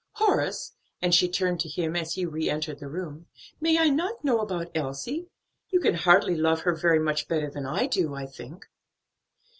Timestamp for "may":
3.59-3.77